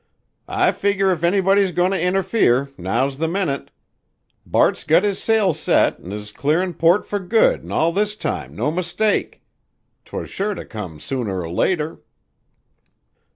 [0.47, 3.69] "I figger if anybody's goin' to interfere, now's the minute.
[4.47, 8.55] Bart's got his sails set an' is clearin' port fur good an' all this time,
[8.55, 9.43] no mistake.
[10.05, 12.01] 'Twas sure to come sooner or later."